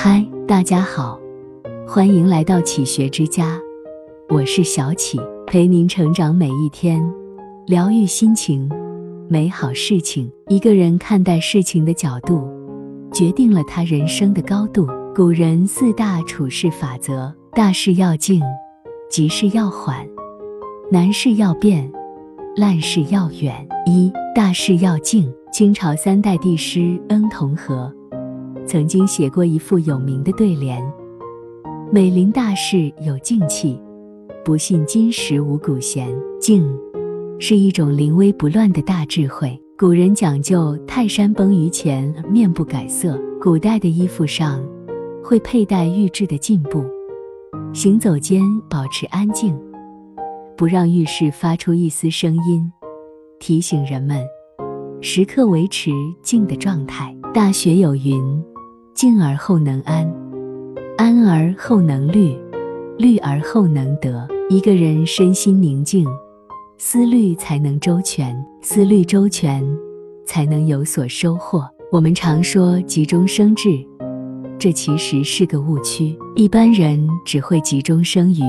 [0.00, 1.18] 嗨，大家好，
[1.84, 3.58] 欢迎来到启学之家，
[4.28, 7.02] 我是小启，陪您成长每一天，
[7.66, 8.70] 疗愈心情，
[9.28, 10.30] 美好事情。
[10.46, 12.48] 一个人看待事情的角度，
[13.12, 14.86] 决定了他人生的高度。
[15.16, 18.40] 古人四大处事法则：大事要静，
[19.10, 20.06] 急事要缓，
[20.92, 21.90] 难事要变，
[22.54, 23.68] 烂事要远。
[23.84, 25.28] 一大事要静。
[25.50, 27.92] 清朝三代帝师恩同和
[28.68, 30.78] 曾经写过一副有名的对联
[31.90, 33.80] ：“美临大事有静气，
[34.44, 36.68] 不信今时无古贤。”静
[37.38, 39.58] 是一种临危不乱的大智慧。
[39.78, 44.62] 古人讲究泰山崩于前面不改色，古代的衣服上
[45.24, 46.84] 会佩戴玉制的进步，
[47.72, 49.58] 行走间保持安静，
[50.58, 52.70] 不让浴室发出一丝声音，
[53.40, 54.22] 提醒人们。
[55.00, 55.90] 时刻维持
[56.22, 57.14] 静的状态。
[57.34, 58.42] 大学有云
[58.98, 60.12] ：“静而后能安，
[60.96, 62.36] 安而后能虑，
[62.98, 66.04] 虑而后能得。”一个人身心宁静，
[66.78, 69.64] 思虑才能周全，思虑周全，
[70.26, 71.64] 才能有所收获。
[71.92, 73.78] 我们常说急中生智，
[74.58, 76.18] 这其实是个误区。
[76.34, 78.42] 一般人只会急中生愚，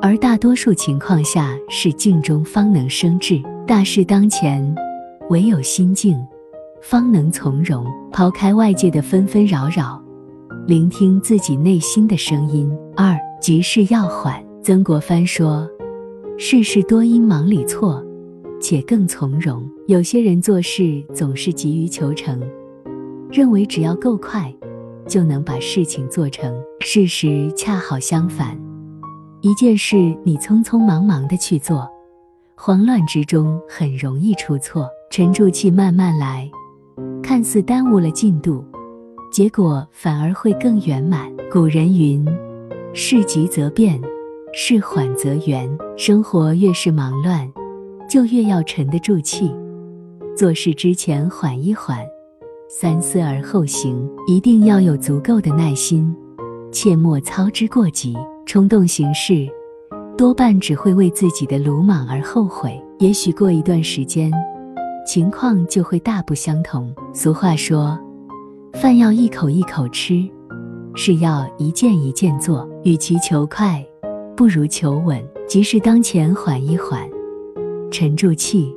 [0.00, 3.38] 而大多数情况下是静中方能生智。
[3.66, 4.74] 大事当前。
[5.28, 6.18] 唯有心静，
[6.82, 7.86] 方能从容。
[8.12, 10.02] 抛开外界的纷纷扰扰，
[10.66, 12.70] 聆听自己内心的声音。
[12.96, 14.44] 二急事要缓。
[14.62, 15.66] 曾国藩说
[16.36, 18.04] ：“事事多因忙里错，
[18.60, 22.38] 且更从容。”有些人做事总是急于求成，
[23.30, 24.54] 认为只要够快，
[25.08, 26.54] 就能把事情做成。
[26.80, 28.56] 事实恰好相反，
[29.40, 31.88] 一件事你匆匆忙忙的去做，
[32.54, 34.86] 慌乱之中很容易出错。
[35.10, 36.48] 沉住气，慢慢来，
[37.22, 38.64] 看似耽误了进度，
[39.30, 41.30] 结果反而会更圆满。
[41.50, 42.26] 古人云
[42.94, 44.00] ：“事急则变，
[44.52, 47.46] 事缓则圆。”生活越是忙乱，
[48.08, 49.54] 就越要沉得住气，
[50.34, 51.98] 做事之前缓一缓，
[52.68, 54.08] 三思而后行。
[54.26, 56.14] 一定要有足够的耐心，
[56.72, 58.16] 切莫操之过急，
[58.46, 59.46] 冲动行事，
[60.16, 62.80] 多半只会为自己的鲁莽而后悔。
[62.98, 64.32] 也许过一段时间。
[65.06, 66.94] 情况就会大不相同。
[67.12, 67.98] 俗话说
[68.74, 70.28] ：“饭要一口一口吃，
[70.94, 72.68] 事要一件一件做。
[72.84, 73.84] 与其求快，
[74.36, 75.22] 不如求稳。
[75.48, 77.08] 急事当前，缓一缓，
[77.90, 78.74] 沉住气，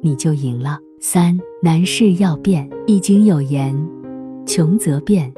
[0.00, 2.68] 你就赢了。”三难事要变。
[2.86, 3.76] 《易经》有言
[4.46, 5.30] ：“穷则变，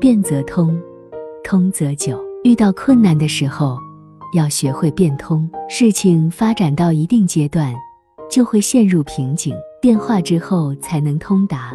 [0.00, 0.80] 变则通，
[1.42, 3.78] 通则久。”遇到困难的时候，
[4.34, 5.48] 要学会变通。
[5.68, 7.74] 事情发展到一定阶段。
[8.34, 11.70] 就会陷入瓶颈，变化之后才能通达，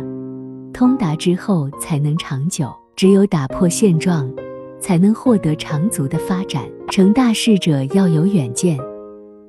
[0.74, 2.70] 通达之后才能长久。
[2.98, 4.30] 只有打破现状，
[4.78, 6.66] 才能获得长足的发展。
[6.90, 8.78] 成大事者要有远见，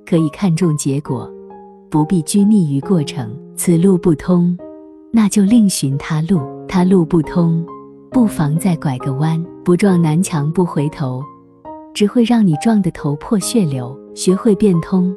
[0.07, 1.29] 可以看重结果，
[1.91, 3.37] 不必拘泥于过程。
[3.57, 4.57] 此路不通，
[5.13, 6.39] 那就另寻他路；
[6.69, 7.67] 他路不通，
[8.13, 9.45] 不妨再拐个弯。
[9.65, 11.21] 不撞南墙不回头，
[11.93, 13.99] 只会让你撞得头破血流。
[14.15, 15.13] 学会变通。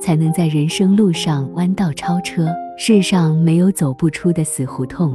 [0.00, 2.48] 才能在人生路上弯道超车。
[2.78, 5.14] 世上没有走不出的死胡同，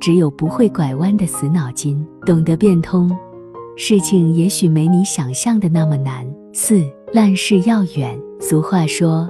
[0.00, 2.04] 只有不会拐弯的死脑筋。
[2.26, 3.10] 懂得变通，
[3.76, 6.26] 事情也许没你想象的那么难。
[6.52, 6.82] 四
[7.12, 8.20] 烂事要远。
[8.40, 9.28] 俗话说：“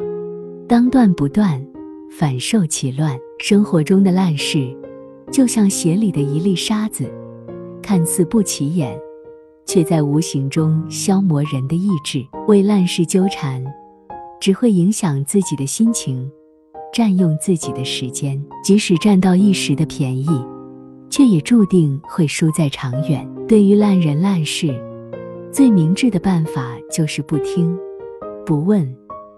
[0.66, 1.62] 当断不断，
[2.10, 4.74] 反受其乱。”生活中的烂事，
[5.30, 7.04] 就像鞋里的一粒沙子，
[7.82, 8.98] 看似不起眼，
[9.66, 12.24] 却在无形中消磨人的意志。
[12.48, 13.62] 为烂事纠缠。
[14.42, 16.28] 只会影响自己的心情，
[16.92, 18.44] 占用自己的时间。
[18.64, 20.26] 即使占到一时的便宜，
[21.08, 23.24] 却也注定会输在长远。
[23.46, 24.74] 对于烂人烂事，
[25.52, 27.78] 最明智的办法就是不听、
[28.44, 28.84] 不问、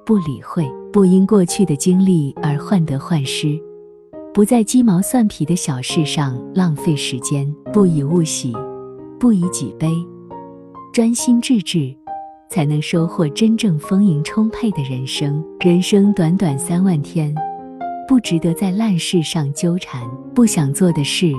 [0.06, 3.60] 不理会，不因过去的经历而患得患失，
[4.32, 8.54] 不在鸡毛蒜皮的小事上浪费时间，不以物喜，
[9.20, 9.94] 不以己悲，
[10.94, 11.94] 专心致志。
[12.54, 15.44] 才能收获真正丰盈充沛的人生。
[15.58, 17.34] 人生短短三万天，
[18.06, 20.00] 不值得在烂事上纠缠。
[20.32, 21.32] 不想做的事，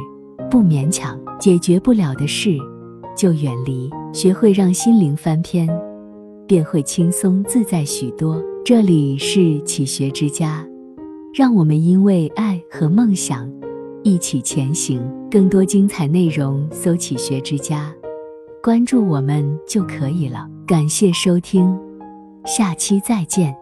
[0.51, 2.57] 不勉强；解决不了的事，
[3.15, 3.89] 就远离。
[4.11, 5.69] 学会让心灵翻篇，
[6.45, 8.43] 便会轻松自在许多。
[8.65, 10.67] 这里是启学之家，
[11.33, 13.49] 让我们因为爱和梦想
[14.03, 15.01] 一起前行。
[15.31, 17.89] 更多精彩内容，搜“启学之家”，
[18.61, 20.45] 关注我们就可以了。
[20.67, 21.79] 感谢收听，
[22.43, 23.55] 下期再见。